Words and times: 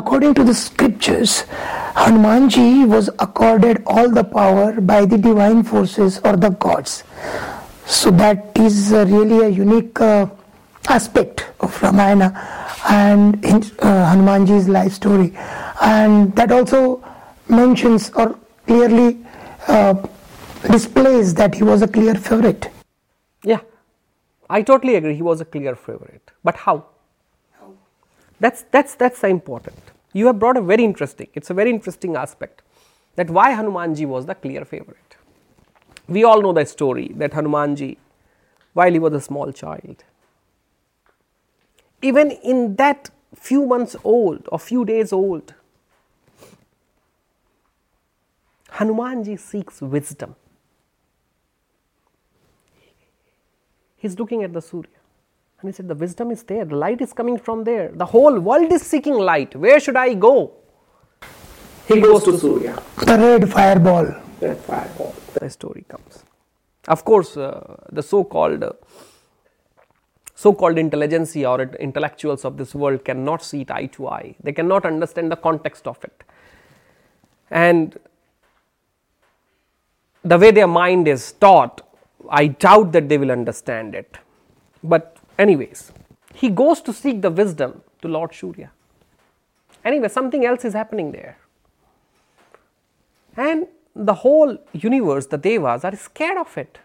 according 0.00 0.34
to 0.34 0.44
the 0.44 0.54
scriptures, 0.54 1.44
Hanumanji 2.02 2.88
was 2.88 3.10
accorded 3.18 3.82
all 3.86 4.08
the 4.18 4.24
power 4.24 4.80
by 4.80 5.04
the 5.04 5.18
divine 5.18 5.62
forces 5.62 6.18
or 6.24 6.36
the 6.36 6.50
gods. 6.50 7.04
So 7.86 8.10
that 8.22 8.52
is 8.56 8.92
uh, 8.92 9.04
really 9.06 9.40
a 9.44 9.48
unique 9.48 10.00
uh, 10.00 10.26
aspect 10.88 11.46
of 11.60 11.82
Ramayana 11.82 12.28
and 12.88 13.44
in, 13.44 13.56
uh, 13.56 14.10
Hanumanji's 14.10 14.68
life 14.68 14.92
story. 14.92 15.32
And 15.82 16.34
that 16.36 16.50
also 16.52 17.04
mentions 17.48 18.10
or 18.10 18.38
clearly 18.66 19.18
uh, 19.68 19.94
displays 20.70 21.34
that 21.34 21.54
he 21.54 21.62
was 21.62 21.82
a 21.82 21.88
clear 21.88 22.14
favorite. 22.14 22.70
Yeah, 23.44 23.60
I 24.48 24.62
totally 24.62 24.94
agree. 24.94 25.14
He 25.14 25.22
was 25.22 25.40
a 25.40 25.44
clear 25.44 25.74
favorite. 25.74 26.30
But 26.42 26.56
how? 26.56 26.86
That's, 28.38 28.64
that's, 28.70 28.94
that's 28.94 29.22
important. 29.24 29.89
You 30.12 30.26
have 30.26 30.38
brought 30.38 30.56
a 30.56 30.60
very 30.60 30.84
interesting, 30.84 31.28
it's 31.34 31.50
a 31.50 31.54
very 31.54 31.70
interesting 31.70 32.16
aspect 32.16 32.62
that 33.16 33.30
why 33.30 33.52
Hanumanji 33.52 34.06
was 34.06 34.26
the 34.26 34.34
clear 34.34 34.64
favorite. 34.64 35.16
We 36.08 36.24
all 36.24 36.42
know 36.42 36.52
the 36.52 36.66
story 36.66 37.12
that 37.16 37.32
Hanumanji, 37.32 37.96
while 38.72 38.92
he 38.92 38.98
was 38.98 39.12
a 39.12 39.20
small 39.20 39.52
child, 39.52 40.04
even 42.02 42.30
in 42.30 42.76
that 42.76 43.10
few 43.34 43.66
months 43.66 43.94
old 44.02 44.48
or 44.50 44.58
few 44.58 44.84
days 44.84 45.12
old, 45.12 45.54
Hanumanji 48.72 49.38
seeks 49.38 49.80
wisdom. 49.80 50.34
He's 53.96 54.18
looking 54.18 54.42
at 54.42 54.52
the 54.52 54.62
Surya. 54.62 54.99
And 55.60 55.68
he 55.68 55.72
said, 55.72 55.88
The 55.88 55.94
wisdom 55.94 56.30
is 56.30 56.42
there, 56.44 56.64
the 56.64 56.76
light 56.76 57.00
is 57.00 57.12
coming 57.12 57.38
from 57.38 57.64
there. 57.64 57.90
The 57.92 58.06
whole 58.06 58.38
world 58.38 58.72
is 58.72 58.82
seeking 58.82 59.14
light. 59.14 59.54
Where 59.54 59.80
should 59.80 59.96
I 59.96 60.14
go? 60.14 60.52
He 61.86 62.00
goes 62.00 62.24
to 62.24 62.38
Surya. 62.38 62.82
The 62.98 63.18
red 63.18 63.50
fireball. 63.50 64.14
Red 64.40 64.58
fireball. 64.58 65.14
The 65.34 65.50
story 65.50 65.84
comes. 65.88 66.24
Of 66.88 67.04
course, 67.04 67.36
uh, 67.36 67.76
the 67.90 68.02
so 68.02 68.24
called 68.24 68.62
uh, 68.62 68.72
so-called 70.40 70.78
intelligentsia 70.78 71.46
or 71.46 71.60
intellectuals 71.86 72.46
of 72.46 72.56
this 72.56 72.74
world 72.74 73.04
cannot 73.04 73.42
see 73.44 73.60
it 73.60 73.70
eye 73.70 73.84
to 73.96 74.08
eye. 74.08 74.34
They 74.42 74.52
cannot 74.52 74.86
understand 74.86 75.30
the 75.30 75.36
context 75.36 75.86
of 75.86 76.02
it. 76.02 76.24
And 77.50 77.98
the 80.24 80.38
way 80.38 80.50
their 80.50 80.66
mind 80.66 81.08
is 81.08 81.32
taught, 81.32 81.82
I 82.30 82.46
doubt 82.46 82.92
that 82.92 83.10
they 83.10 83.18
will 83.18 83.30
understand 83.30 83.94
it. 83.94 84.16
But 84.82 85.18
anyways, 85.40 85.92
he 86.34 86.50
goes 86.50 86.80
to 86.82 86.92
seek 86.92 87.22
the 87.22 87.30
wisdom 87.30 87.82
to 88.02 88.08
Lord 88.08 88.34
Surya. 88.34 88.70
Anyway, 89.84 90.08
something 90.08 90.44
else 90.44 90.64
is 90.64 90.74
happening 90.74 91.12
there. 91.12 91.38
And 93.36 93.66
the 93.94 94.14
whole 94.14 94.58
universe, 94.72 95.26
the 95.26 95.38
Devas, 95.38 95.84
are 95.84 95.96
scared 95.96 96.38
of 96.38 96.56
it 96.58 96.78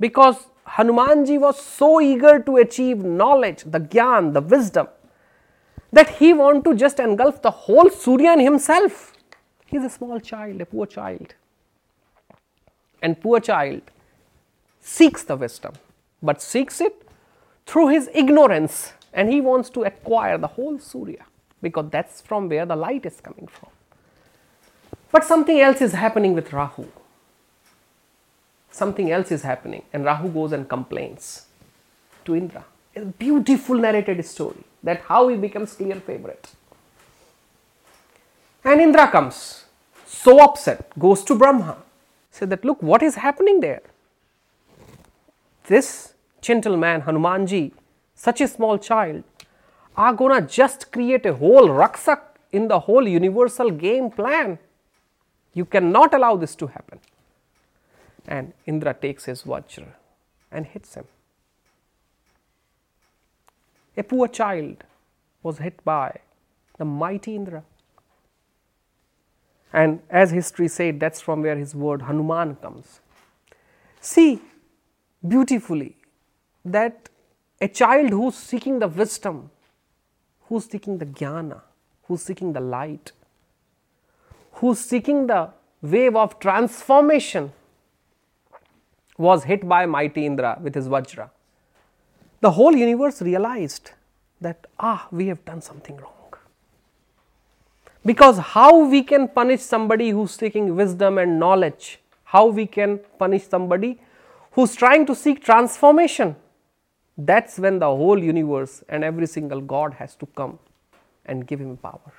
because 0.00 0.46
Hanumanji 0.66 1.38
was 1.38 1.60
so 1.60 2.00
eager 2.00 2.38
to 2.40 2.56
achieve 2.56 2.98
knowledge, 2.98 3.64
the 3.64 3.80
gyan, 3.80 4.32
the 4.32 4.40
wisdom, 4.40 4.88
that 5.92 6.08
he 6.16 6.32
wanted 6.32 6.64
to 6.64 6.74
just 6.74 7.00
engulf 7.00 7.42
the 7.42 7.50
whole 7.50 7.90
Surya 7.90 8.32
in 8.34 8.40
himself. 8.40 9.12
He 9.66 9.76
is 9.76 9.84
a 9.84 9.90
small 9.90 10.20
child, 10.20 10.60
a 10.60 10.66
poor 10.66 10.86
child. 10.86 11.34
And 13.02 13.20
poor 13.20 13.40
child 13.40 13.82
seeks 14.80 15.22
the 15.22 15.36
wisdom, 15.36 15.74
but 16.22 16.42
seeks 16.42 16.80
it 16.80 17.07
through 17.68 17.88
his 17.88 18.10
ignorance, 18.14 18.92
and 19.12 19.32
he 19.32 19.40
wants 19.40 19.70
to 19.70 19.84
acquire 19.84 20.36
the 20.38 20.46
whole 20.56 20.78
Surya 20.78 21.24
because 21.62 21.90
that's 21.90 22.20
from 22.20 22.48
where 22.48 22.66
the 22.66 22.76
light 22.76 23.06
is 23.06 23.20
coming 23.20 23.46
from. 23.46 23.70
But 25.12 25.24
something 25.24 25.60
else 25.60 25.80
is 25.80 25.92
happening 25.92 26.34
with 26.34 26.52
Rahu 26.52 26.86
something 28.78 29.10
else 29.10 29.32
is 29.36 29.42
happening 29.42 29.82
and 29.92 30.04
Rahu 30.04 30.28
goes 30.38 30.52
and 30.52 30.68
complains 30.68 31.46
to 32.24 32.36
Indra. 32.36 32.64
A 32.96 33.04
beautiful 33.24 33.76
narrated 33.76 34.24
story 34.24 34.64
that 34.82 35.02
how 35.02 35.28
he 35.28 35.36
becomes 35.36 35.74
clear 35.74 35.96
favorite. 35.96 36.50
And 38.64 38.80
Indra 38.80 39.08
comes, 39.08 39.64
so 40.06 40.40
upset, 40.40 40.98
goes 40.98 41.22
to 41.24 41.34
Brahma, 41.34 41.76
said 42.30 42.50
that 42.50 42.64
look 42.64 42.82
what 42.82 43.02
is 43.02 43.14
happening 43.16 43.60
there. 43.60 43.82
This 45.66 46.14
gentleman 46.40 47.02
Hanumanji, 47.02 47.72
such 48.14 48.40
a 48.40 48.48
small 48.48 48.78
child, 48.78 49.24
are 49.96 50.12
gonna 50.14 50.42
just 50.42 50.92
create 50.92 51.26
a 51.26 51.34
whole 51.34 51.68
raksak 51.68 52.20
in 52.52 52.68
the 52.68 52.80
whole 52.80 53.06
universal 53.06 53.70
game 53.70 54.10
plan. 54.10 54.58
You 55.54 55.64
cannot 55.64 56.14
allow 56.14 56.36
this 56.36 56.54
to 56.56 56.68
happen 56.68 57.00
and 58.28 58.52
Indra 58.66 58.94
takes 58.94 59.24
his 59.24 59.42
Vajra 59.42 59.94
and 60.52 60.66
hits 60.66 60.94
him. 60.94 61.06
A 63.96 64.02
poor 64.02 64.28
child 64.28 64.84
was 65.42 65.58
hit 65.58 65.82
by 65.84 66.20
the 66.76 66.84
mighty 66.84 67.34
Indra. 67.34 67.64
And 69.72 70.00
as 70.08 70.30
history 70.30 70.68
said, 70.68 71.00
that's 71.00 71.20
from 71.20 71.42
where 71.42 71.56
his 71.56 71.74
word 71.74 72.02
Hanuman 72.02 72.56
comes. 72.56 73.00
See 74.00 74.40
beautifully 75.26 75.96
that 76.64 77.08
a 77.60 77.68
child 77.68 78.10
who's 78.10 78.34
seeking 78.34 78.78
the 78.78 78.88
wisdom, 78.88 79.50
who's 80.48 80.64
seeking 80.66 80.98
the 80.98 81.06
jnana, 81.06 81.60
who's 82.04 82.22
seeking 82.22 82.52
the 82.52 82.60
light, 82.60 83.12
who's 84.52 84.78
seeking 84.78 85.26
the 85.26 85.50
wave 85.82 86.16
of 86.16 86.38
transformation 86.38 87.52
was 89.16 89.44
hit 89.44 89.68
by 89.68 89.84
mighty 89.86 90.24
Indra 90.26 90.58
with 90.62 90.74
his 90.74 90.88
Vajra, 90.88 91.30
the 92.40 92.52
whole 92.52 92.74
universe 92.74 93.20
realized 93.20 93.90
that, 94.40 94.66
ah, 94.78 95.08
we 95.10 95.26
have 95.26 95.44
done 95.44 95.60
something 95.60 95.96
wrong. 95.96 96.12
Because 98.04 98.38
how 98.38 98.88
we 98.88 99.02
can 99.02 99.26
punish 99.26 99.60
somebody 99.60 100.10
who's 100.10 100.30
seeking 100.30 100.76
wisdom 100.76 101.18
and 101.18 101.38
knowledge, 101.38 101.98
how 102.24 102.46
we 102.46 102.66
can 102.66 103.00
punish 103.18 103.48
somebody 103.48 104.00
who's 104.52 104.74
trying 104.76 105.04
to 105.06 105.14
seek 105.14 105.42
transformation, 105.42 106.36
that's 107.18 107.58
when 107.58 107.80
the 107.80 107.86
whole 107.86 108.22
universe 108.22 108.84
and 108.88 109.02
every 109.02 109.26
single 109.26 109.60
God 109.60 109.94
has 109.94 110.14
to 110.16 110.26
come 110.26 110.60
and 111.26 111.46
give 111.46 111.60
him 111.60 111.76
power. 111.76 112.12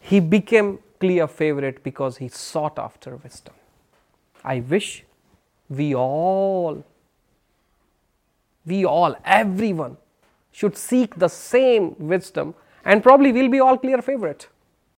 He 0.00 0.18
became 0.20 0.78
clear 0.98 1.28
favorite 1.28 1.82
because 1.82 2.16
he 2.16 2.28
sought 2.28 2.78
after 2.78 3.16
wisdom. 3.16 3.54
I 4.42 4.60
wish 4.60 5.04
we 5.68 5.94
all, 5.94 6.84
we 8.64 8.84
all, 8.84 9.16
everyone 9.24 9.98
should 10.52 10.76
seek 10.76 11.16
the 11.16 11.28
same 11.28 11.94
wisdom 11.98 12.54
and 12.84 13.02
probably 13.02 13.32
we'll 13.32 13.50
be 13.50 13.60
all 13.60 13.76
clear 13.76 14.00
favorite. 14.00 14.48